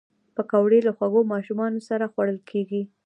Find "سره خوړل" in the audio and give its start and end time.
1.89-2.39